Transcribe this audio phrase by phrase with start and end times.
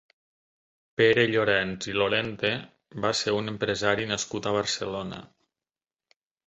[1.01, 2.53] Pere Llorens i Lorente
[3.05, 5.25] va ser un empresari nascut a Barcelona.